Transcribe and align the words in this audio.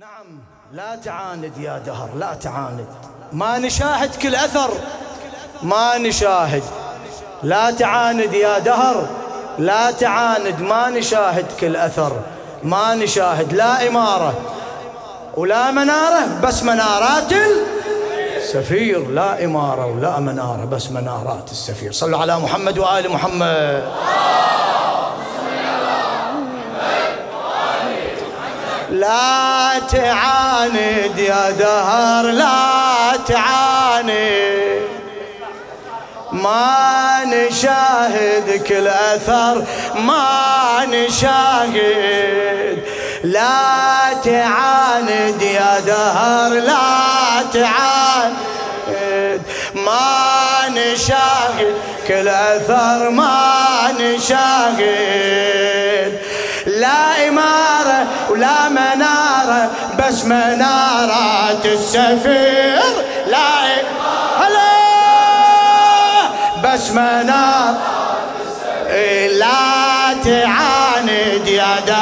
نعم 0.00 0.40
لا 0.72 0.96
تعاند 0.96 1.58
يا 1.58 1.78
دهر 1.78 2.08
لا 2.16 2.34
تعاند. 2.34 2.86
ما 3.32 3.58
نشاهد 3.58 4.16
كل 4.16 4.34
أثر 4.34 4.70
ما 5.62 5.98
نشاهد. 5.98 6.62
لا 7.42 7.70
تعاند 7.70 8.34
يا 8.34 8.58
دهر 8.58 9.06
لا 9.58 9.90
تعاند 9.90 10.60
ما 10.60 10.90
نشاهد 10.90 11.46
كل 11.60 11.76
أثر 11.76 12.12
ما 12.62 12.94
نشاهد. 12.94 13.52
لا 13.52 13.88
إمارة 13.88 14.34
ولا 15.36 15.70
منارة 15.70 16.40
بس 16.42 16.62
منارات 16.62 17.32
السفير. 18.36 19.10
لا 19.10 19.44
إمارة 19.44 19.86
ولا 19.86 20.20
منارة 20.20 20.64
بس 20.64 20.90
منارات 20.90 21.50
السفير. 21.50 21.92
صلوا 21.92 22.18
على 22.18 22.38
محمد 22.38 22.78
وآل 22.78 23.12
محمد. 23.12 23.92
لا 29.06 29.78
تعاند 29.78 31.18
يا 31.18 31.50
دهر 31.50 32.24
لا 32.24 33.16
تعاند 33.26 34.80
ما 36.32 37.24
نشاهد 37.24 38.62
كل 38.68 38.86
أثر 38.88 39.64
ما 39.94 40.86
نشاهد. 40.90 42.78
لا 43.24 44.12
تعاند 44.24 45.42
يا 45.42 45.80
دهر 45.86 46.50
لا 46.70 47.42
تعاند. 47.52 48.36
ما 49.74 50.68
نشاهد 50.68 51.74
كل 52.08 52.28
أثر 52.28 53.10
ما 53.10 53.92
نشاهد. 54.00 55.46
لا 56.66 57.28
إمارة 57.28 57.45
منارة 58.68 59.70
بس 59.98 60.24
منارات 60.24 61.66
السفير. 61.66 62.82
لا 63.26 63.48
هلا! 64.40 64.76
بس 66.64 66.90
منارة 66.90 67.76
لا 69.32 70.14
تعاند 70.24 71.48
يا 71.48 71.80
دهر 71.86 71.95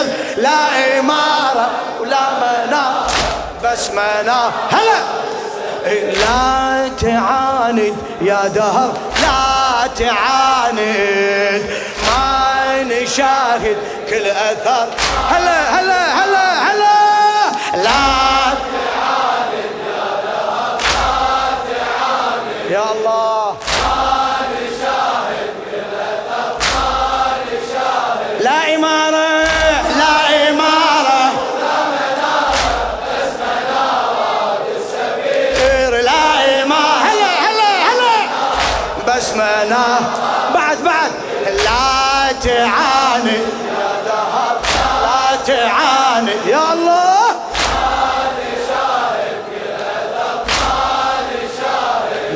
السفير 0.00 0.42
لا 0.42 0.98
إمارة 0.98 1.70
ولا 2.00 2.20
منارة 2.40 3.06
بس 3.64 3.90
منارة 3.90 4.52
هلا! 4.70 5.00
لا 6.12 6.88
تعاند 7.00 7.96
يا 8.20 8.46
دهر 8.54 8.92
لا 9.22 9.86
تعاند. 9.98 11.62
ما 12.06 12.82
نشاهد 12.82 13.76
كل 14.10 14.26
أثر. 14.26 14.88
هلا 15.30 15.80
هلا 15.80 16.24
هلا 16.24 16.72
هلا! 16.72 17.52
لا 17.84 18.55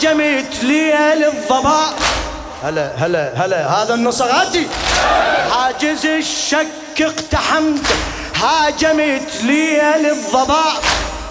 هاجمت 0.00 0.62
ليل 0.62 1.24
الضباء 1.24 1.92
هلا 2.62 2.92
هلا 2.96 3.32
هلا. 3.36 3.82
هذا 3.82 3.94
النصغاتي 3.94 4.66
حاجز 5.50 6.06
الشك 6.06 6.66
اقتحمت. 7.00 7.86
هاجمت 8.34 9.42
ليل 9.42 10.06
الضباء 10.06 10.82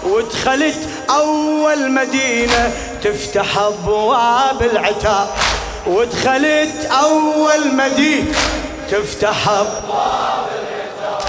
ودخلت 0.04 0.88
أول 1.10 1.90
مدينة 1.90 2.72
تفتح 3.04 3.58
أبواب 3.58 4.62
العتاب 4.62 5.28
ودخلت 5.86 6.84
أول 6.90 7.74
مدينة 7.76 8.34
تفتح 8.90 9.48
أبواب 9.48 10.46
العتاب 10.62 11.28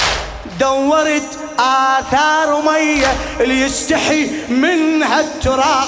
دورت 0.59 1.37
آثار 1.59 2.61
مية 2.61 3.13
اللي 3.39 3.61
يستحي 3.61 4.29
منها 4.49 5.19
التراب 5.19 5.87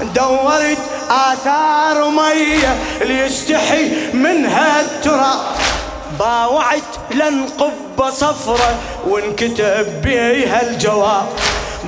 دورت 0.00 0.78
آثار 1.10 2.10
مية 2.10 2.76
اللي 3.00 3.18
يستحي 3.26 3.90
منها 4.14 4.80
التراب 4.80 5.40
باوعت 6.18 6.82
لنقبة 7.10 8.10
صفرة 8.10 8.74
وانكتب 9.08 10.02
بيها 10.02 10.62
الجواب. 10.62 11.26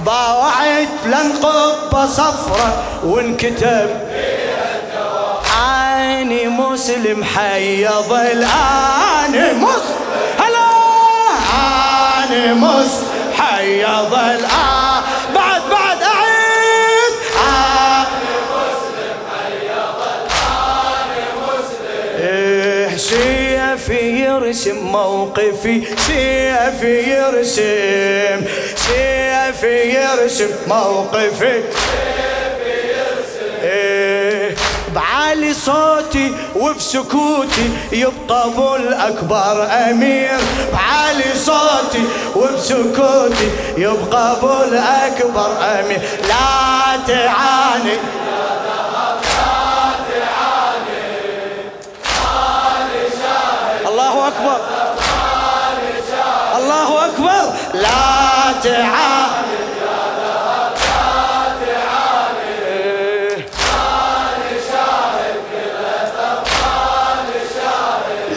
باوعت 0.07 0.89
لنقبة 1.07 2.07
صفرة 2.07 2.83
وانكتب 3.05 3.89
بيها 4.11 4.81
الجواب. 4.81 5.37
عيني 5.61 6.49
مسلم 6.49 7.25
حيض 7.25 8.13
الآن 8.13 9.57
مسلم 9.59 10.05
هلا! 10.39 10.69
عيني 11.55 12.55
مسلم 12.55 13.07
حيض 13.39 14.15
الآن 14.15 14.84
يرسم 24.55 24.79
موقفي 24.79 25.83
سيفي 26.07 27.11
يرسم 27.11 28.47
سيفي 28.77 29.77
يرسم 29.95 30.51
موقفي. 30.67 31.63
إيه 33.63 34.55
بعالي 34.95 35.55
صوتي 35.55 36.33
وبسكوتي 36.57 37.71
يبقى 37.93 38.45
أبو 38.45 38.77
الأكبر 38.77 39.69
أمير. 39.91 40.39
بعالي 40.73 41.35
صوتي 41.35 42.05
وبسكوتي 42.37 43.51
يبقى 43.79 44.33
أبو 44.33 44.53
الأكبر 44.63 45.51
أمير. 45.81 46.01
لا 46.29 46.97
تعاني. 47.07 48.24
لا 57.75 58.53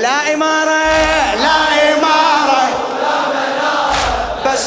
لا 0.02 0.34
إمارة 0.34 1.36
لا 1.36 1.60
إمارة. 1.98 2.64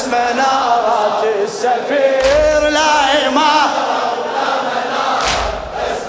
منارة 0.07 1.23
بس 1.23 1.25
السفير 1.43 2.69
لا 2.69 3.27
إمارة. 3.27 3.69
منارة 4.63 5.19
بس 5.75 6.01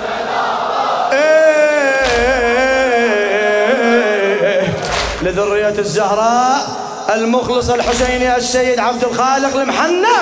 إيه. 4.33 4.63
لذرية 5.23 5.79
الزهراء. 5.79 6.82
المخلص 7.11 7.71
الحسيني 7.71 8.37
السيد 8.37 8.79
عبد 8.79 9.05
الخالق 9.05 9.57
المحنى 9.57 10.19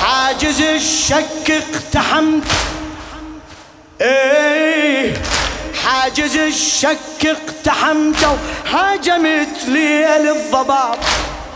حاجز 0.00 0.62
الشك 0.62 1.50
اقتحمت. 1.50 2.44
إيه. 4.00 5.14
حاجز 5.84 6.36
الشك 6.36 7.26
اقتحمته 7.26 8.36
هاجمت 8.72 9.64
لي 9.68 10.16
الضباب 10.30 10.98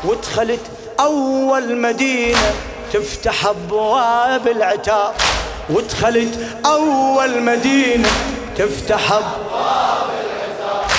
ودخلت 0.05 0.61
أول 1.00 1.76
مدينة 1.76 2.55
تفتح 2.93 3.46
أبواب 3.46 4.49
العتاب. 4.49 5.14
ودخلت 5.70 6.38
أول 6.67 7.43
مدينة 7.43 8.08
تفتح 8.58 9.12
أبواب 9.12 10.06
العتاب. 10.11 10.90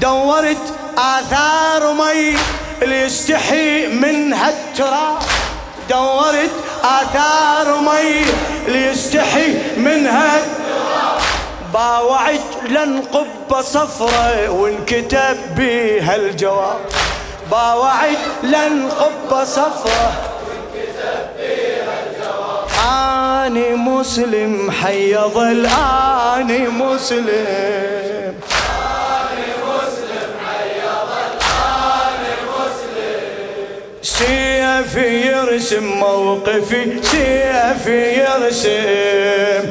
دورت 0.00 0.74
آثار 0.98 1.92
مي 1.92 2.36
اللي 2.82 3.02
يستحي 3.02 3.86
منها 3.86 4.48
التراب. 4.50 5.18
دورت 5.90 6.50
آثار 6.84 7.80
مي. 7.80 8.24
اللي 8.66 8.86
يستحي 8.86 9.54
منها 9.76 10.38
باوعت 11.74 12.40
لن 12.68 13.02
قبة 13.12 13.60
صفرة 13.62 14.50
وانكتب 14.50 15.36
بيها 15.56 16.16
الجواب. 16.16 16.80
باوعت 17.50 18.18
لن 18.42 18.88
قبة 18.90 19.44
صفرة 19.44 20.12
أني 23.46 23.74
مسلم 23.74 24.70
حي 24.70 25.16
ظل 25.16 25.66
أني 26.36 26.68
مسلم. 26.68 28.01
يرسم 35.62 35.84
موقفي 35.84 37.02
سيفي 37.02 38.20
يرسم. 38.20 39.70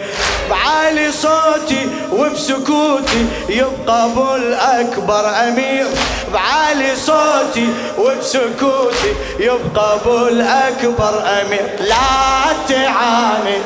بعالي 0.50 1.12
صوتي 1.12 1.88
وبسكوتي 2.12 3.26
يبقى 3.50 4.06
أبو 4.06 4.36
الأكبر 4.36 5.30
أمير. 5.48 5.88
بعالي 6.34 6.96
صوتي 6.96 7.68
وبسكوتي 7.98 9.14
يبقى 9.40 9.96
أبو 9.96 10.28
الأكبر 10.28 11.24
أمير. 11.42 11.70
لا 11.80 12.56
تعاند 12.70 13.64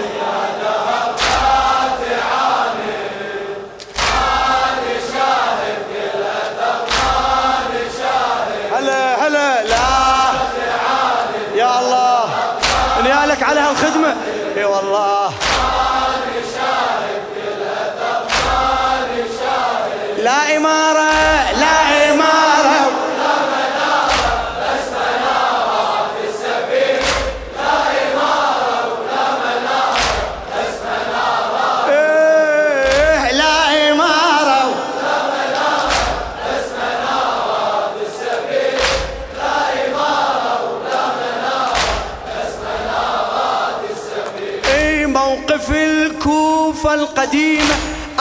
لا 20.25 20.57
إمارة. 20.57 21.04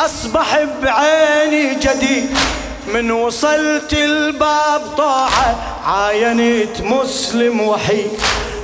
أصبح 0.05 0.59
بعيني 0.83 1.75
جديد. 1.75 2.37
من 2.87 3.11
وصلت 3.11 3.93
الباب 3.93 4.81
طاعة 4.97 5.57
عاينت 5.87 6.81
مسلم 6.81 7.61
وحيد. 7.61 8.11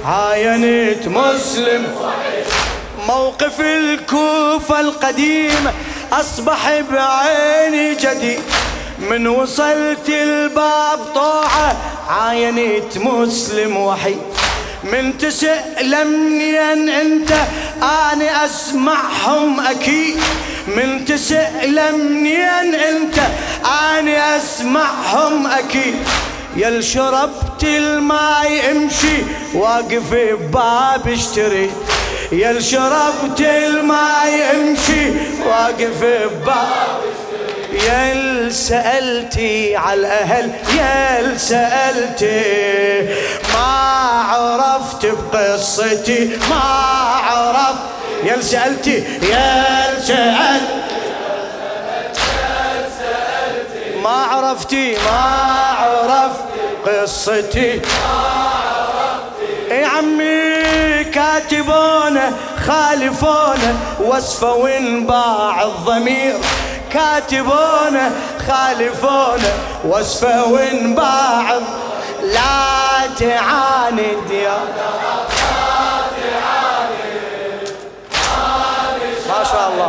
عاينت 0.05 1.09
مسلم 1.09 1.87
وحيد. 2.01 2.45
موقف 3.09 3.61
الكوفة 3.61 4.81
القديمة 4.81 5.73
أصبح 6.13 6.81
بعيني 6.91 7.95
جديد. 7.95 8.43
من 8.99 9.27
وصلت 9.27 10.09
الباب 10.09 10.99
طاعة 11.15 11.77
عاينت 12.09 12.99
مسلم 12.99 13.77
وحيد. 13.77 14.23
من 14.85 15.19
تسألني 15.19 16.73
أنت 17.03 17.33
آني 17.83 18.45
أسمعهم 18.45 19.61
أكيد. 19.61 20.21
من 20.67 21.05
تسألني 21.05 22.45
أنت 22.89 23.19
اني 23.99 24.37
أسمعهم 24.37 25.47
أكيد. 25.47 25.95
يا 26.57 26.81
شربت 26.81 27.65
الماي 27.65 28.71
امشي 28.71 29.23
واقف 29.55 30.03
بباب 30.13 31.09
اشتري. 31.09 31.71
يا 32.33 32.61
شربت 32.61 33.41
الماي 33.41 34.51
امشي 34.51 35.11
واقف 35.47 36.03
بباب 36.03 37.01
يا 37.73 38.51
سألتي 38.51 39.77
على 39.77 40.01
الأهل 40.01 40.51
يا 40.79 41.37
سألتي. 41.37 43.15
ما 43.55 43.91
عرفت 44.31 45.07
بقصتي 45.07 46.39
ما 46.51 46.61
عرفت 47.27 47.81
يا 48.25 48.41
سألتي 48.41 49.05
يا 49.31 50.01
سألت 50.01 50.81
ما 54.03 54.11
عرفتي 54.11 54.95
ما 54.95 55.21
عرفت 55.79 56.45
قصتي. 56.87 57.81
يا 59.71 59.87
عمي 59.87 61.05
كاتبونه 61.05 62.33
خالفونه 62.67 63.75
وصفه 64.01 64.53
وانباع 64.55 65.63
الضمير. 65.63 66.37
كاتبونه 66.93 68.11
خالفونه 68.49 69.53
وصفه 69.85 70.45
وانباع 70.45 71.59
لا 72.23 73.07
تعاند 73.19 74.31
يا 74.31 74.59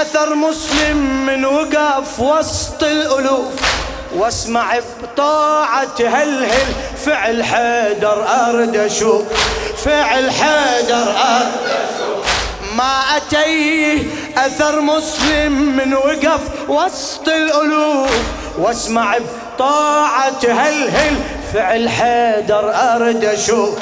أثر 0.00 0.34
مسلم 0.34 1.26
من 1.26 1.44
وقف 1.44 2.20
وسط 2.20 2.82
الألوف. 2.82 3.52
واسمع 4.16 4.78
بطاعة 5.02 5.96
هلهل 6.00 6.72
فعل 7.06 7.44
حيدر 7.44 8.26
أرد 8.28 8.76
أشوف. 8.76 9.22
فعل 9.84 10.30
حيدر 10.30 11.10
أرد 11.10 11.52
ما 12.76 13.02
أتيه 13.16 14.02
أثر 14.36 14.80
مسلم 14.80 15.52
من 15.52 15.94
وقف 15.94 16.40
وسط 16.68 17.28
الألوف. 17.28 18.10
واسمع 18.58 19.18
بطاعة 19.18 20.40
هلهل 20.44 21.16
فعل 21.54 21.88
حيدر 21.88 22.74
أرد 22.74 23.24
أشوف. 23.24 23.78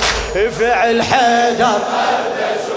فعل 0.58 1.02
حيدر 1.02 1.64
أرد 1.64 2.38
أشوف. 2.54 2.73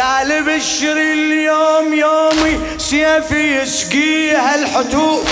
قال 0.00 0.42
بشر 0.42 0.92
اليوم 0.92 1.94
يومي 1.94 2.60
سيفي 2.78 3.62
يسقيها 3.62 4.54
الحتوف 4.54 5.22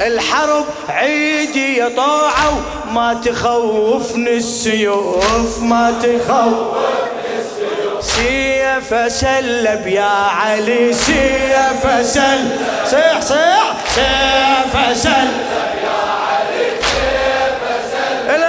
الحرب 0.00 0.64
عيدي 0.88 1.76
يا 1.76 1.88
طاعة 1.96 2.60
ما 2.92 3.14
تخوفني 3.24 4.36
السيوف 4.36 5.62
ما 5.62 5.90
تخوفني 6.02 7.32
السيوف. 7.38 8.04
سيف 8.04 9.12
سلب 9.12 9.86
يا 9.86 10.02
علي 10.40 10.92
سيف 10.92 12.06
سل 12.06 12.48
صيح 12.84 13.20
صيح. 13.20 13.76
سيف 13.94 14.96
سلب 14.96 15.36
يا 15.84 15.98
علي 16.28 16.70
سيف 16.92 17.60
سلب. 17.92 18.46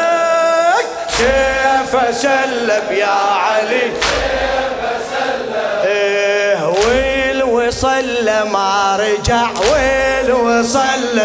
سيف 1.18 2.16
سلب 2.16 2.92
يا 2.92 3.18
علي. 3.46 3.92
وصل 7.78 8.50
ما 8.52 8.98
رجع 9.00 9.50
ويل 9.72 10.32
وصل 10.32 11.20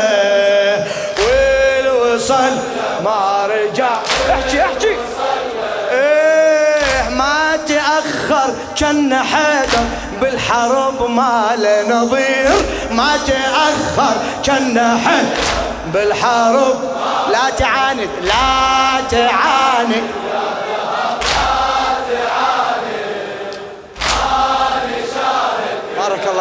ويل 1.19 1.91
وصل 1.91 2.53
ما 3.05 3.47
رجع. 3.47 3.91
احكي 4.31 4.63
احكي. 4.63 4.97
إيه 5.91 7.09
ما 7.09 7.57
تأخر 7.69 8.55
كان 8.77 9.19
حيدر 9.19 9.85
بالحرب 10.21 11.11
ما 11.11 11.51
له 11.57 11.89
نظير. 11.89 12.53
ما 12.91 13.17
تأخر 13.27 14.17
كان 14.45 14.99
حيدر 15.05 15.43
بالحرب. 15.95 16.79
لا 17.31 17.51
تعاند 17.57 18.09
لا 18.23 19.01
تعاند. 19.11 20.22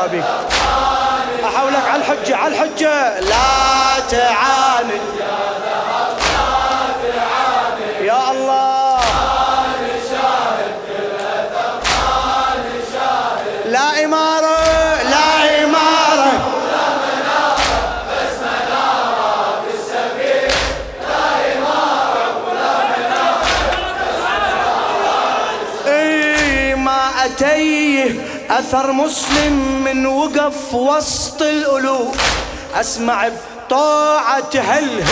الله 0.01 0.08
بك 0.08 0.24
أحولك 1.46 1.86
على 1.88 2.01
الحجة 2.01 2.36
على 2.36 2.53
الحجة. 2.53 3.20
لا 3.20 4.00
تعاند 4.10 5.01
يا 8.01 8.31
الله. 8.31 9.01
لا 13.65 14.05
إمارة 14.05 14.58
لا 15.03 15.60
إي 25.88 26.75
ما 26.75 27.25
أتيه. 27.25 28.31
أثر 28.51 28.91
مسلم 28.91 29.84
من 29.84 30.05
وقف 30.05 30.74
وسط 30.74 31.41
الألوف. 31.41 32.15
أسمع 32.75 33.29
بطاعة 33.67 34.50
هلهل 34.55 35.03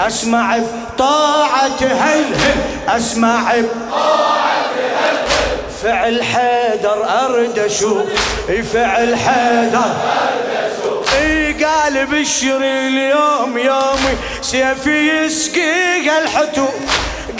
أسمع 0.00 0.58
بطاعة 0.58 1.80
هلهل 1.80 2.56
أسمع 2.88 3.54
فعل 5.82 6.22
حيدر 6.22 7.06
أرد 7.24 7.58
أشوف 7.58 8.02
فعل 8.72 9.16
حيدر 9.16 9.94
إي 11.20 11.64
قال 11.64 12.06
بشر 12.06 12.60
اليوم 12.62 13.58
يومي 13.58 14.16
سيفي 14.42 15.24
يسقي 15.24 16.18
الحتوف. 16.18 16.74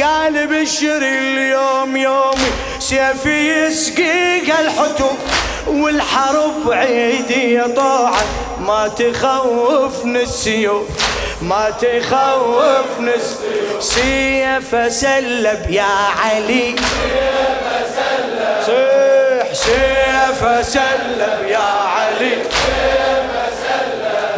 قال 0.03 0.47
بشر 0.47 1.03
اليوم 1.03 1.97
يومي 1.97 2.51
سيفي 2.79 3.67
يسقي 3.67 4.61
الحتوف. 4.61 5.44
والحرب 5.67 6.73
عيدي 6.73 7.55
يا 7.55 7.67
طاعة. 7.77 8.25
ما 8.61 8.89
تخوفني 8.89 10.23
السيوف 10.23 10.89
ما 11.43 11.71
تخوفني 11.71 13.13
سيف 13.81 14.93
سلب 14.93 15.71
يا 15.71 15.95
علي. 16.25 16.77
صيح 18.67 19.53
سيف 19.53 20.67
سلب 20.67 21.49
يا 21.49 21.59
علي. 21.97 22.37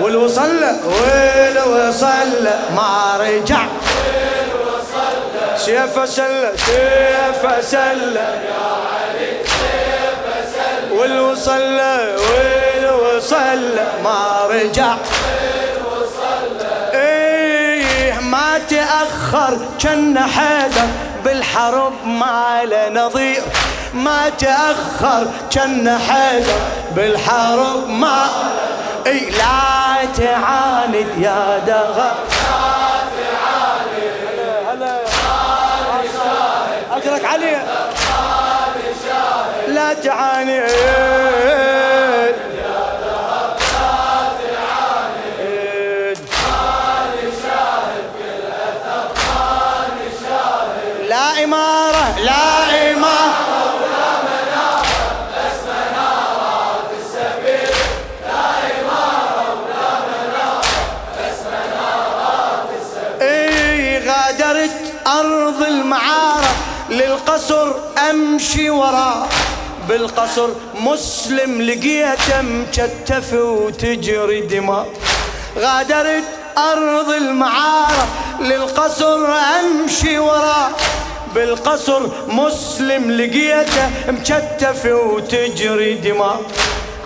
والوصل 0.00 0.64
والوصل 0.85 2.45
ما 2.76 3.18
رجع. 3.21 3.66
سيف 5.56 6.09
سلة 6.09 6.52
سيف 6.56 7.64
سلة 7.64 8.42
والوصل 10.99 11.81
والوصل 12.29 13.75
ما 14.05 14.47
رجع. 14.50 14.97
إيه 16.95 18.21
ما 18.21 18.59
تأخر 18.59 19.59
كان 19.81 20.19
حيدر. 20.19 20.87
بالحرب 21.25 21.93
ما 22.07 22.61
له 22.65 22.88
نظير. 22.88 23.43
ما 23.95 24.29
تأخر 24.29 25.26
كان 25.50 25.99
حيدر. 25.99 26.59
بالحرب 26.97 27.88
ما 27.88 28.26
اي 29.07 29.31
لا 29.31 30.05
تعاند 30.17 31.07
يا 31.19 31.59
دغر. 31.67 32.36
لا 39.76 39.95
تعاند 39.95 40.49
لا 51.09 51.45
إمارة 51.45 52.18
لا 52.18 52.92
إمارة. 52.92 53.47
أرض 65.06 65.62
للقصر 66.90 67.75
أمشي 68.11 68.71
وراه 68.71 69.26
بالقصر 69.88 70.49
مسلم 70.75 71.62
لقيته 71.62 72.43
مكتف 72.43 73.33
وتجري 73.33 74.40
دماء. 74.40 74.87
غادرت 75.59 76.25
أرض 76.59 77.11
المعارة 77.11 78.07
للقصر 78.40 79.26
أمشي 79.61 80.19
وراه 80.19 80.71
بالقصر 81.35 82.02
مسلم 82.28 83.11
لقيته 83.11 83.90
مكتف 84.09 84.87
وتجري 84.87 85.95
دماء. 85.95 86.40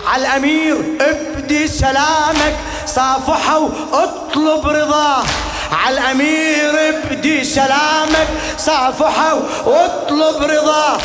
على 0.07 0.21
الأمير 0.21 0.77
ابدي 1.01 1.67
سلامك 1.67 2.55
صافحه 2.85 3.59
واطلب 3.59 4.67
رضاه. 4.67 5.23
على 5.71 5.99
الأمير 5.99 6.89
ابدي 6.89 7.43
سلامك 7.43 8.27
صافحه 8.57 9.39
واطلب 9.65 10.43
رضاه. 10.43 10.97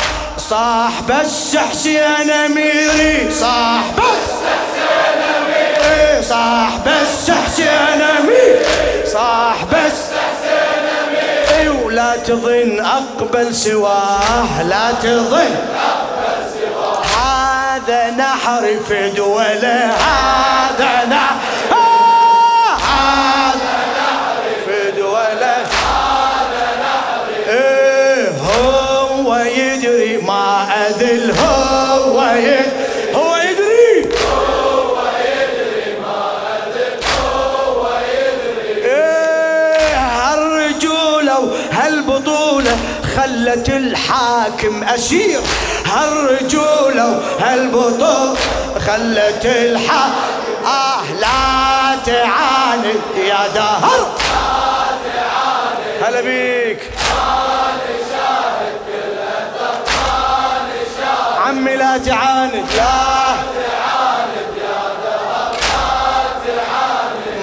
صاح 0.49 1.01
بس 1.09 1.57
حسين 1.57 2.31
أميري 2.45 3.31
صاح 3.31 3.83
بس 3.97 4.29
حسين 4.47 5.21
أميري 5.37 6.23
صاح 6.23 6.69
بس 6.85 7.31
حسين 7.31 8.01
أميري 8.01 9.05
صاح 9.05 9.63
بس 9.63 9.99
إي 11.57 11.69
ولا 11.69 12.15
تظن 12.17 12.85
أقبل 12.85 13.55
سواه. 13.55 14.63
لا 14.63 14.91
تظن 15.03 15.55
هذا 17.17 18.09
نحر 18.09 18.79
في 18.87 19.09
دولة 19.09 19.91
هذا 19.91 21.05
نحر 21.09 21.46
خلت 43.47 43.69
الحاكم 43.69 44.83
أسير 44.83 45.39
هالرجولة 45.85 47.21
وهالبطولة 47.39 48.35
خلت 48.87 49.45
الحاكم 49.45 50.13
آه 50.65 51.11
لا 51.21 51.97
تعاند. 52.05 53.01
يا 53.17 53.47
دهر 53.55 54.07
هلا 56.01 56.21
بيك. 56.21 56.79
عمي 61.45 61.75
لا 61.75 61.97
تعاند. 61.97 62.65
لا. 62.77 63.07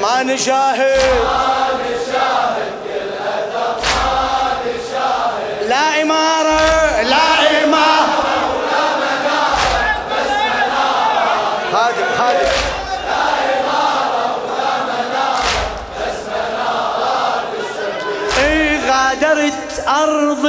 ما 0.02 0.22
نشاهد. 0.22 1.63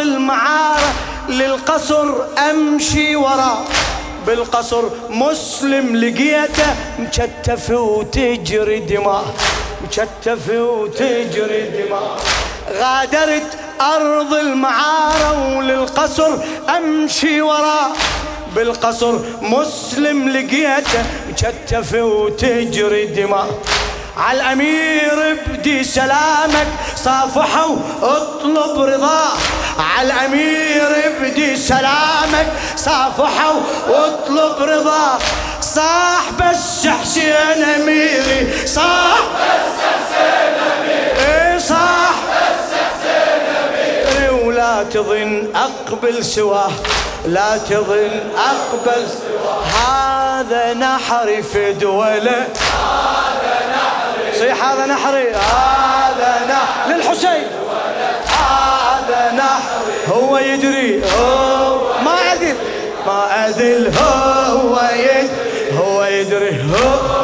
المعارة 0.05 0.93
للقصر 1.29 2.07
أمشي 2.49 3.15
وراه 3.15 3.61
بالقصر 4.27 4.83
مسلم 5.09 5.95
لقيته 5.95 6.69
مكتف 6.99 7.69
وتجري 7.69 8.79
دماء. 8.79 9.25
مكتف 9.83 10.49
وتجري 10.49 11.61
دماء. 11.77 12.17
غادرت 12.79 13.49
أرض 13.81 14.33
المعارة 14.33 15.57
وللقصر 15.57 16.31
أمشي 16.77 17.41
وراه 17.41 17.91
بالقصر 18.55 19.15
مسلم 19.41 20.29
لقيته 20.29 21.03
مكتف 21.29 21.93
وتجري 21.93 23.05
دماء. 23.05 23.47
على 24.17 24.41
الأمير 24.41 25.37
بدي 25.47 25.83
سلامك 25.83 26.67
صافحه 26.95 27.75
اطلب 28.01 28.81
رضاه 28.81 29.33
على 29.79 30.07
الأمير 30.07 31.13
بدي 31.21 31.55
سلامك 31.55 32.47
صافحه 32.75 33.53
واطلب 33.89 34.63
رضاه 34.69 35.17
صاح 35.61 36.23
بس 36.39 36.87
حسين 36.87 37.63
أميري 37.75 38.67
صاح 38.67 39.19
بس 39.35 39.75
حسين 39.85 40.53
أميري 40.77 41.31
إيه 41.31 41.57
صاح 41.57 42.15
بس 42.31 42.73
حسين 42.73 43.45
أميري 43.65 44.45
ولا 44.45 44.83
تظن 44.83 45.47
أقبل 45.55 46.25
سواه 46.25 46.71
لا 47.25 47.57
تظن 47.57 48.19
أقبل 48.37 49.07
سواه. 49.07 49.63
هذا 49.65 50.73
نحر 50.73 51.43
في 51.53 51.73
دوله. 51.73 52.47
صيح 54.39 54.63
هذا 54.63 54.85
نحري. 54.85 55.29
هذا 55.29 56.45
نحر 56.49 56.89
للحسين. 56.89 57.47
هذا 58.27 59.31
نحري. 59.31 60.15
هو 60.15 60.37
يدري 60.37 61.01
هو. 61.03 61.79
ما 62.03 62.11
عدل. 62.11 62.55
ما 63.07 63.21
عدل. 63.31 63.91
هو 63.97 64.79
يدري 64.93 65.29
هو 65.77 66.03
يدري 66.03 66.61
هو 66.61 67.15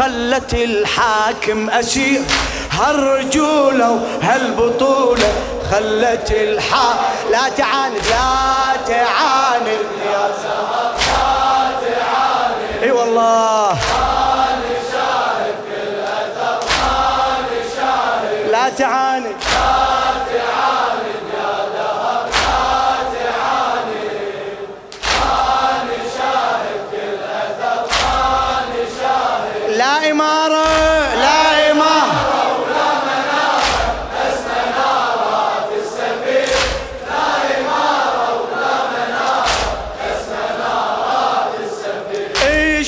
خلت 0.00 0.54
الحاكم 0.54 1.70
أسير 1.70 2.20
هالرجولة 2.70 3.90
وهالبطولة 3.90 5.32
خلت 5.70 6.30
الحا 6.30 6.94
لا 7.30 7.48
تعاند 7.56 7.96
لا 7.96 8.76
تعاند. 8.86 9.68
يا 10.12 10.28
زهر 10.42 10.92
لا 10.98 11.70
تعاند 11.82 12.82
اي 12.82 12.90
والله. 12.90 13.78
لا 18.50 18.68
تعاند. 18.68 19.09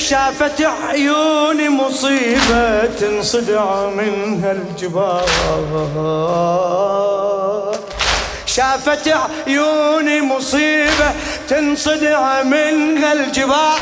شافت 0.09 0.61
عيوني 0.61 1.69
مصيبة 1.69 2.85
تنصدع 2.85 3.85
منها 3.87 4.51
الجبال. 4.51 5.25
شافت 8.45 9.15
عيوني 9.47 10.21
مصيبة 10.21 11.11
تنصدع 11.49 12.43
منها 12.43 13.13
الجبال. 13.13 13.79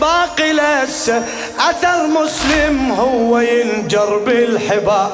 باقي 0.00 0.52
لسه 0.52 1.24
أثر 1.58 2.06
مسلم 2.06 2.92
هو 2.92 3.38
ينجر 3.38 4.18
بالحبال. 4.18 5.10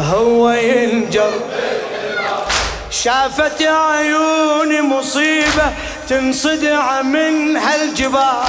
هو 0.00 0.50
ينجر 0.50 1.32
شافت 2.90 3.62
عيوني 3.62 4.80
مصيبة 4.80 5.72
تنصدع 6.08 7.02
منها 7.02 7.84
الجبال. 7.84 8.48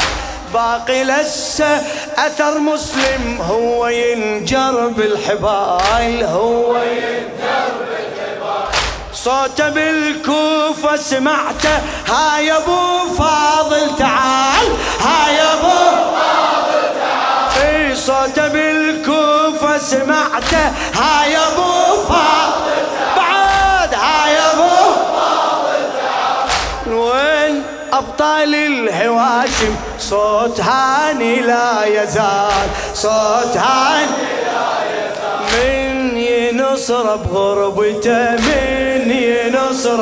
باقي 0.54 1.04
لسه 1.04 1.82
أثر 2.18 2.60
مسلم 2.60 3.42
هو 3.42 3.88
ينجر 3.88 4.88
بالحبال 4.88 6.24
هو 6.24 6.78
ينجر 6.78 7.72
بالحبال. 7.80 8.70
صوته 9.14 9.70
بالكوفة 9.70 10.96
سمعته 10.96 11.80
هاي 12.08 12.52
أبو 12.52 13.14
فاضل 13.18 13.96
تعال 13.98 14.68
هاي 15.00 15.42
أبو 15.42 15.80
فاضل 16.16 16.84
تعال. 17.00 17.64
إي 17.66 17.96
صوته 17.96 18.48
بالكوفة 18.48 19.78
سمعته 19.78 20.66
هاي 20.96 21.38
أبو 21.38 22.04
فاضل 22.10 22.80
تعال. 22.96 23.18
بعد 23.18 23.94
هاي 23.94 24.38
أبو 24.38 24.94
فاضل 25.14 25.82
تعال. 26.00 26.94
وين 26.94 27.64
أبطال 27.94 28.56
الهواشم؟ 28.56 29.76
صوت 30.10 30.60
هاني 30.62 31.39
لا 31.39 31.86
يزال 31.86 32.67
صوت 32.93 33.58
هاني 33.58 34.30
لا 34.45 34.72
يزال. 34.95 35.39
من 35.54 36.17
ينصر 36.17 37.15
بغربته 37.15 38.32
من 38.32 39.12
ينصر 39.12 40.02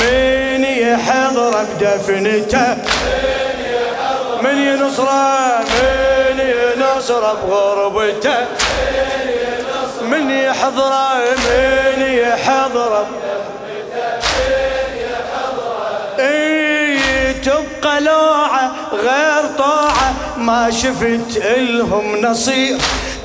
من 0.00 0.64
يحضر 0.64 1.64
بدفنته. 1.64 2.76
من 4.42 4.56
ينصر 4.58 5.08
من 5.74 6.40
ينصر 6.40 7.34
بغربته. 7.34 8.46
من 10.02 10.30
يحضر 10.30 10.92
من 11.44 12.02
يحضر 12.02 13.06
تبقى 17.82 18.00
لوعة 18.00 18.72
غير 18.92 19.46
طاعة. 19.58 20.14
ما 20.36 20.70
شفت 20.70 21.36
إلهم 21.36 22.16
نصير 22.16 22.78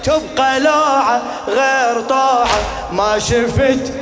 تبقى 0.04 0.60
لوعة 0.60 1.22
غير 1.48 2.02
طاعة. 2.02 2.60
ما 2.92 3.20
شفت 3.20 3.94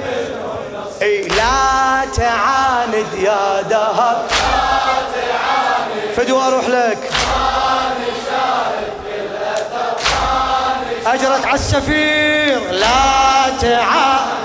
إي 1.02 1.28
لا 1.28 2.06
تعاند 2.16 3.14
يا 3.18 3.62
دهر 3.62 4.26
فدوى 6.18 6.48
أروح 6.48 6.68
لك. 6.70 7.12
اجرت 11.06 11.46
على 11.46 11.56
السفير. 11.56 12.72
لا 12.72 13.58
تعاند. 13.62 14.45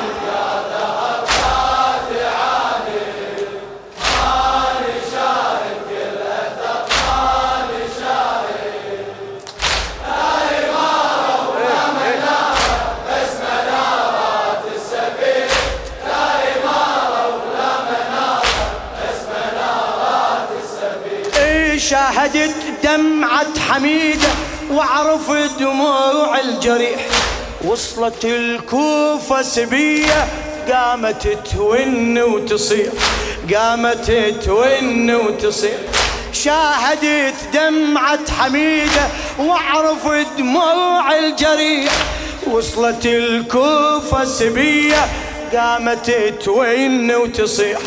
شاهدت 21.91 22.55
دمعة 22.85 23.59
حميدة 23.69 24.29
وعرف 24.71 25.31
دموع 25.59 26.41
الجريح. 26.41 27.01
وصلت 27.65 28.25
الكوفة 28.25 29.43
سبية 29.43 30.29
قامت 30.73 31.39
تون 31.53 32.23
وتصيح. 32.23 32.93
قامت 33.55 34.11
تون 34.45 35.15
وتصيح. 35.15 35.79
شاهدت 36.33 37.35
دمعة 37.55 38.31
حميدة 38.39 39.09
وعرف 39.39 40.09
دموع 40.39 41.19
الجريح. 41.19 41.93
وصلت 42.47 43.07
الكوفة 43.07 44.25
سبية 44.25 45.09
قامت 45.53 46.11
تون 46.45 47.15
وتصيح. 47.15 47.79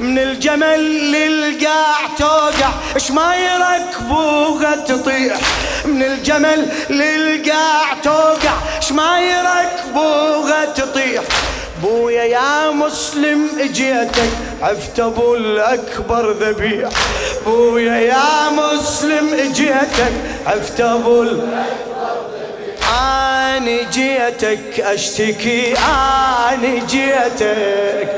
من 0.00 0.18
الجمل 0.18 1.12
للقاع 1.12 2.06
توقع 2.18 2.70
اش 2.96 3.10
ما 3.10 3.34
يركبوها 3.36 4.76
تطيح 4.76 5.36
من 5.84 6.02
الجمل 6.02 6.68
للقاع 6.90 7.94
توقع 8.02 8.54
اش 8.78 8.92
ما 8.92 9.20
يركبوها 9.20 10.64
تطيح 10.64 11.22
بويا 11.82 12.22
يا 12.22 12.70
مسلم 12.70 13.48
إجيتك 13.58 14.30
عفت 14.62 15.00
أبو 15.00 15.34
الأكبر 15.34 16.32
ذبيح 16.32 16.88
بويا 17.46 17.94
يا 17.94 18.50
مسلم 18.50 19.34
إجيتك 19.34 20.12
عفت 20.46 20.80
أبو 20.80 21.26
آني 23.56 23.84
جيتك 23.84 24.80
أشتكي 24.80 25.74
آني 26.52 26.80
جيتك. 26.80 28.08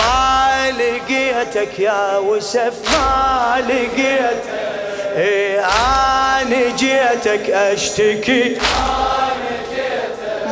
ما 0.00 0.70
لقيتك 0.70 1.78
يا 1.78 2.18
وسف 2.18 2.74
ما 2.92 3.56
لقيتك 3.68 4.42
إيه 5.16 5.60
اني 5.60 6.72
جيتك 6.72 7.50
أشتكي. 7.50 8.58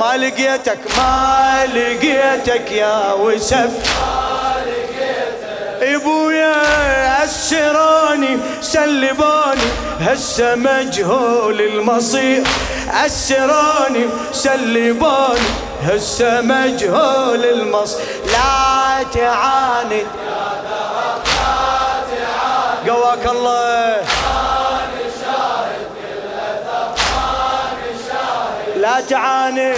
ما 0.00 0.16
لقيتك 0.16 0.78
ما 0.98 1.66
لقيتك 1.74 2.72
يا 2.72 3.12
وسف. 3.12 3.70
إبويا 5.82 6.54
أسروني 7.24 8.38
سلبوني 8.60 9.68
هسه 10.00 10.54
مجهول 10.54 11.60
المصير. 11.60 12.42
أسروني 13.06 14.06
سلبوني 14.32 15.48
هسه 15.82 16.40
مجهول 16.40 17.44
المصير. 17.44 18.04
لا 18.32 18.87
تعاند 19.02 20.06
قواك 22.86 23.26
الله. 23.26 24.02
لا 28.76 29.00
تعاند 29.00 29.76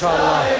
شاء 0.00 0.10
الله. 0.10 0.59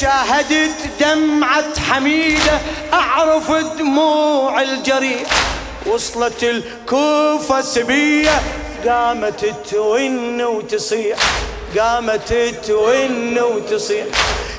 شاهدت 0.00 0.90
دمعة 1.00 1.80
حميدة 1.80 2.60
أعرف 2.92 3.50
دموع 3.50 4.62
الجريح 4.62 5.28
وصلت 5.86 6.42
الكوفة 6.42 7.60
سبية 7.60 8.40
قامت 8.86 9.54
تون 9.70 10.42
وتصيح. 10.42 11.18
قامت 11.78 12.32
تون 12.66 13.38
وتصيح. 13.38 14.06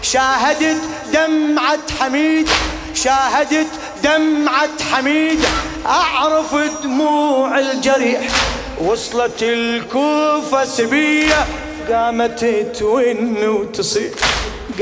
شاهدت 0.01 0.81
دمعة 1.13 1.79
حميدة 1.99 2.51
شاهدت 2.93 3.67
دمعة 4.03 4.83
حميدة 4.91 5.49
أعرف 5.85 6.55
دموع 6.83 7.59
الجريح. 7.59 8.21
وصلت 8.81 9.43
الكوفة 9.43 10.65
سبية 10.65 11.45
قامت 11.89 12.45
تون 12.79 13.47
وتصيح. 13.47 14.11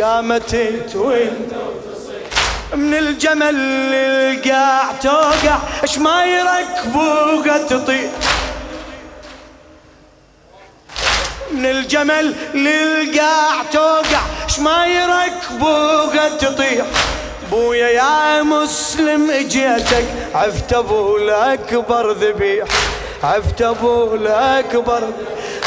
قامت 0.02 0.56
تون 0.94 1.50
من 2.76 2.94
الجمل 2.94 3.56
للقاع 3.92 4.92
توقع 4.92 5.58
اش 5.84 5.98
ما 5.98 6.26
يركبوها 6.26 7.58
تطير. 7.58 8.10
من 11.52 11.66
الجمل 11.66 12.36
للقاع 12.54 13.64
توقع 13.72 14.22
اش 14.46 14.60
ما 14.60 14.86
يركبوها 14.88 16.30
تطيح 16.30 16.86
بويا 17.52 17.88
يا 17.88 18.44
مسلم 18.44 19.32
اجيتك 19.32 20.06
عفت 20.36 20.74
أبو 20.74 21.18
الأكبر 21.18 22.12
ذبيح. 22.12 22.68
عفت 23.24 23.62
أبو 23.62 24.16
الأكبر. 24.16 25.04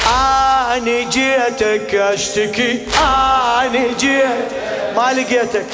اني 0.08 1.04
جيتك 1.04 1.94
اشتكي 1.94 2.86
اني 3.62 3.94
جيتك 3.98 4.48
ما 4.96 5.12
لقيتك 5.12 5.66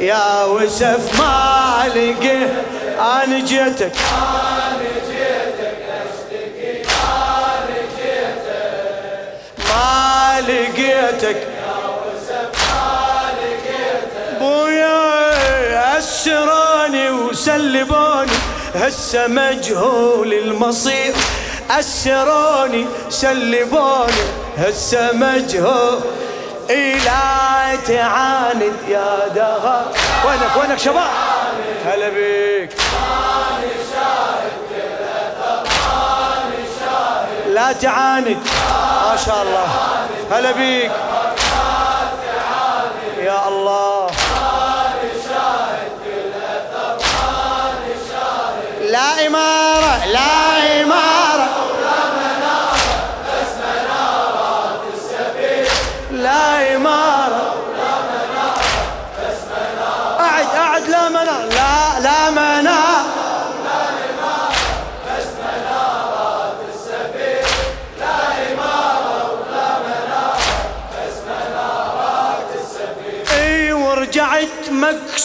يا 0.00 0.44
وسف 0.44 1.20
ما 1.20 1.84
لقيت 1.88 2.50
أنا 2.98 3.38
جيتك 3.46 3.92
ما 9.58 10.40
لقيتك 10.48 11.46
بويا 14.40 15.98
اسروني 15.98 17.10
وسلبوني 17.10 18.32
هسه 18.74 19.26
مجهول 19.26 20.32
المصير 20.32 21.12
أسروني 21.78 22.86
سلبوني 23.08 24.22
هسه 24.58 25.12
مجهول 25.12 26.00
لا 27.04 27.76
تعاند 27.86 28.76
يا 28.88 29.28
دهر 29.34 29.84
وينك 30.26 30.56
وينك 30.60 30.78
شباب؟ 30.78 31.10
هلا 31.86 32.08
بيك. 32.08 32.70
لا 37.48 37.72
تعاند. 37.72 38.38
ما 39.10 39.16
شاء 39.26 39.42
الله. 39.42 39.68
هلا 40.30 40.52
بيك. 40.52 40.90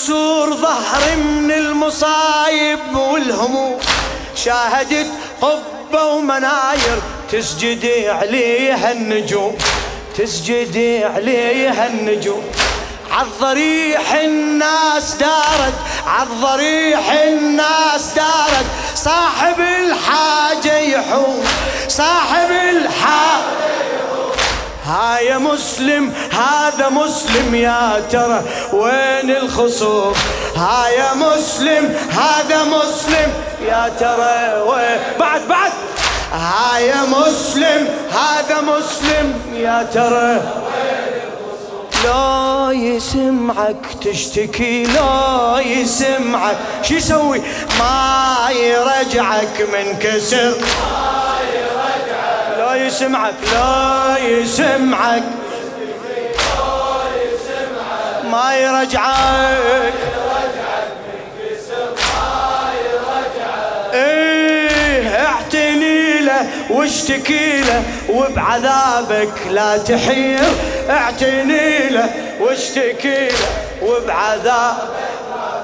مكسور 0.08 0.56
ظهري 0.56 1.16
من 1.16 1.52
المصايب 1.52 2.96
والهموم. 2.96 3.80
شاهدت 4.36 5.08
قبة 5.42 6.04
ومناير 6.06 7.02
تسجدي 7.32 8.10
عليها 8.10 8.92
النجوم. 8.92 9.58
تسجدي 10.18 11.06
عليها 11.06 11.88
النجوم. 11.88 12.44
عالضريح 13.12 14.14
الناس 14.14 15.16
دارت 15.16 15.74
عالضريح 16.06 17.12
الناس 17.12 18.14
دارت. 18.16 18.57
يا 25.20 25.38
مسلم 25.38 26.14
هذا 26.32 26.90
مسلم 26.90 27.56
يا 27.56 28.04
ترى 28.12 28.44
وين 28.74 29.32
الخصوم؟ 29.32 30.14
ها 30.56 30.88
يا 30.88 31.14
مسلم 31.14 31.96
هذا 32.10 32.64
مسلم 32.64 33.34
يا 33.68 33.92
ترى 34.00 34.62
وين؟ 34.62 35.00
بعد 35.20 35.42
بعد! 35.48 35.72
ها 36.32 36.80
يا 36.80 37.02
مسلم 37.02 37.88
هذا 38.12 38.62
مسلم 38.62 39.34
يا 39.54 39.88
ترى 39.94 40.42
لا 42.04 42.72
يسمعك 42.72 43.86
تشتكي 44.02 44.84
لا 44.84 45.60
يسمعك. 45.66 46.58
شو 46.84 46.94
يسوي؟ 46.94 47.42
ما 47.80 48.50
يرجعك 48.52 49.68
من 49.74 50.00
كسر. 50.00 50.54
يسمعك 52.86 53.34
لا 53.54 54.18
يسمعك. 54.18 55.24
ما 58.32 58.56
يرجعك. 58.56 59.94
إيه 63.94 65.26
اعتني 65.26 66.20
له 66.20 66.50
واشتكي 66.70 67.62
له 67.62 67.84
وبعذابك 68.10 69.34
لا 69.50 69.78
تحير. 69.78 70.44
اعتني 70.90 71.90
له 71.90 72.10
واشتكي 72.40 73.28
له 73.28 73.48
وبعذاب. 73.82 74.78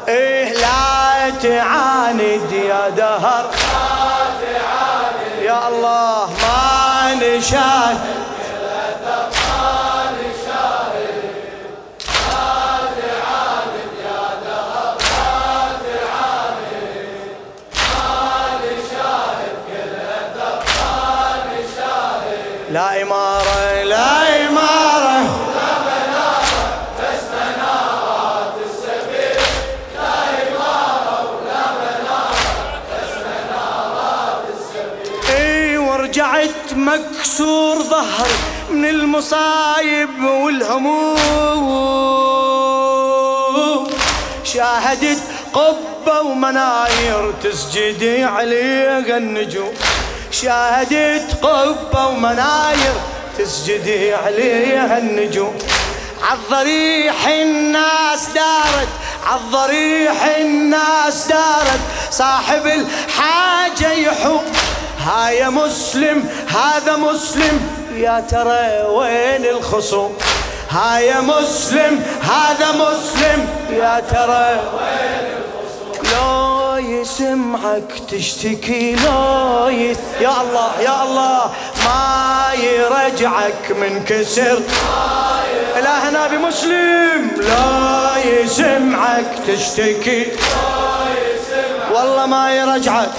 إيه 0.08 0.54
لا 0.54 1.30
تعاند 1.41 2.52
يا 2.52 2.89
دهر. 2.89 3.52
يا 5.41 5.67
الله 5.67 6.30
ما 6.41 6.82
شاهد 7.23 8.23
لا 22.73 23.01
إمام 23.01 23.12
مكسور 37.23 37.83
ظهري 37.83 38.38
من 38.69 38.86
المصايب 38.86 40.23
والهموم. 40.23 41.17
شاهدت 44.43 45.19
قبة 45.53 46.21
ومناير 46.21 47.33
تسجدي 47.43 48.23
عليها 48.23 49.17
النجوم. 49.17 49.73
شاهدت 50.31 51.45
قبة 51.45 52.07
ومناير 52.07 52.93
تسجدي 53.38 54.13
عليها 54.13 54.97
النجوم. 54.97 55.57
عالضريح 56.23 57.27
الناس 57.27 58.29
دارت 58.36 58.89
عالضريح 59.25 60.23
الناس 60.38 61.27
دارت. 61.27 61.79
صاحب 62.12 62.65
الحاجة 62.65 63.91
يحوم 63.91 64.43
هاي 65.03 65.49
مسلم 65.49 66.29
هذا 66.47 66.95
مسلم. 66.95 67.69
يا 67.95 68.23
ترى 68.29 68.87
وين 68.87 69.45
الخصوم؟ 69.45 70.17
هاي 70.69 71.21
مسلم 71.21 72.03
هذا 72.21 72.71
مسلم. 72.71 73.47
يا 73.69 73.99
ترى 73.99 74.61
وين 74.73 75.25
الخصوم؟ 75.37 76.13
لو 76.13 76.77
يسمعك 76.77 77.91
تشتكي 78.11 78.95
لو 78.95 79.67
يس... 79.67 79.97
يا 80.21 80.41
الله 80.41 80.71
يا 80.81 81.03
الله 81.03 81.51
ما 81.85 82.53
يرجعك 82.53 83.71
من 83.71 84.03
كسر. 84.07 84.59
إلهنا 85.77 86.27
بمسلم 86.27 87.31
لا 87.37 88.17
يسمعك 88.25 89.31
تشتكي. 89.47 90.27
والله 91.93 92.25
ما 92.25 92.55
يرجعك. 92.55 93.09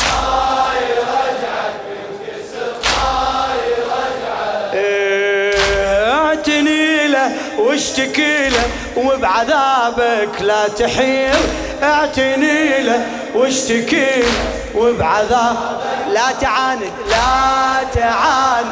واشتكي 7.59 8.49
له 8.49 8.65
وبعذابك 8.97 10.43
لا 10.43 10.69
تحير 10.69 11.35
اعتني 11.83 12.83
له 12.83 13.07
واشتكي 13.35 14.21
له 14.21 14.33
وبعذابك 14.75 15.59
لا 16.13 16.33
تعاند 16.41 16.83
لا 17.11 17.85
تعاند. 17.95 18.71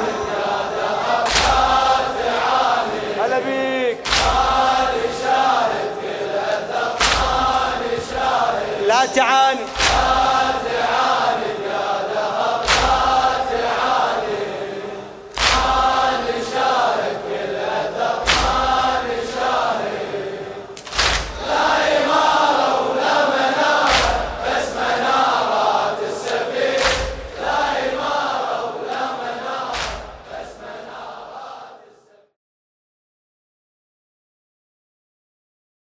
هلا 3.25 3.39
بيك. 3.39 3.99
لا 8.89 9.07
تعاني 9.07 9.61